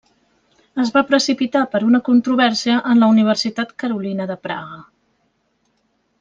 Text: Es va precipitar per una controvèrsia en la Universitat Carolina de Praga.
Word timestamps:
Es 0.83 0.91
va 0.95 1.03
precipitar 1.09 1.61
per 1.73 1.81
una 1.87 1.99
controvèrsia 2.07 2.79
en 2.93 3.03
la 3.05 3.11
Universitat 3.17 3.77
Carolina 3.85 4.29
de 4.33 4.39
Praga. 4.49 4.81